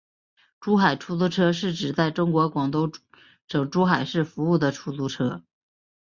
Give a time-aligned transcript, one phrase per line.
[0.59, 2.91] 珠海出租车是指在中国广东
[3.47, 5.43] 省珠海市服务的出租车。